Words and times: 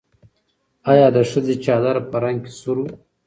ایا 0.91 1.07
د 1.15 1.17
ښځې 1.29 1.55
چادر 1.65 1.97
په 2.09 2.17
رنګ 2.23 2.39
کې 2.43 2.51
سور 2.59 2.77
و؟ 2.81 2.85